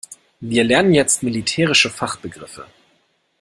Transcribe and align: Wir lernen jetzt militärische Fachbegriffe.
Wir 0.39 0.63
lernen 0.63 0.95
jetzt 0.95 1.21
militärische 1.21 1.91
Fachbegriffe. 1.91 2.65